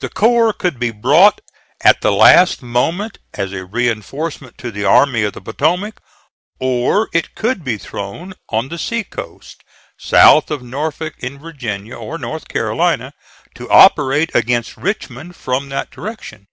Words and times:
The 0.00 0.10
corps 0.10 0.52
could 0.52 0.78
be 0.78 0.90
brought 0.90 1.40
at 1.80 2.02
the 2.02 2.12
last 2.12 2.60
moment 2.62 3.16
as 3.32 3.54
a 3.54 3.64
reinforcement 3.64 4.58
to 4.58 4.70
the 4.70 4.84
Army 4.84 5.22
of 5.22 5.32
the 5.32 5.40
Potomac, 5.40 5.98
or 6.60 7.08
it 7.14 7.34
could 7.34 7.64
be 7.64 7.78
thrown 7.78 8.34
on 8.50 8.68
the 8.68 8.76
sea 8.76 9.02
coast, 9.02 9.64
south 9.96 10.50
of 10.50 10.62
Norfolk, 10.62 11.14
in 11.20 11.38
Virginia 11.38 11.96
or 11.96 12.18
North 12.18 12.48
Carolina, 12.48 13.14
to 13.54 13.70
operate 13.70 14.30
against 14.34 14.76
Richmond 14.76 15.36
from 15.36 15.70
that 15.70 15.90
direction. 15.90 16.48